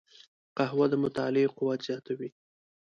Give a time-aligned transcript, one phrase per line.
[0.57, 2.29] قهوه د مطالعې قوت زیاتوي